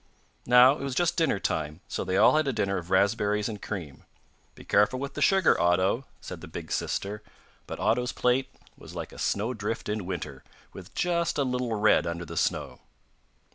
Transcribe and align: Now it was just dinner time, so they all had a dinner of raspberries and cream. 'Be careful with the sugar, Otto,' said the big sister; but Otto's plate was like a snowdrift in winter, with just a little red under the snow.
Now 0.47 0.71
it 0.71 0.79
was 0.79 0.95
just 0.95 1.15
dinner 1.15 1.39
time, 1.39 1.79
so 1.87 2.03
they 2.03 2.17
all 2.17 2.35
had 2.35 2.47
a 2.47 2.51
dinner 2.53 2.79
of 2.79 2.89
raspberries 2.89 3.47
and 3.47 3.61
cream. 3.61 4.03
'Be 4.55 4.65
careful 4.65 4.97
with 4.97 5.13
the 5.13 5.21
sugar, 5.21 5.61
Otto,' 5.61 6.05
said 6.19 6.41
the 6.41 6.47
big 6.47 6.71
sister; 6.71 7.21
but 7.67 7.79
Otto's 7.79 8.11
plate 8.11 8.49
was 8.75 8.95
like 8.95 9.11
a 9.13 9.19
snowdrift 9.19 9.87
in 9.87 10.07
winter, 10.07 10.43
with 10.73 10.95
just 10.95 11.37
a 11.37 11.43
little 11.43 11.75
red 11.75 12.07
under 12.07 12.25
the 12.25 12.35
snow. 12.35 12.79